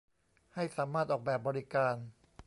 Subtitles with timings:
[0.55, 1.95] ให้สามารถออกแบบบริการ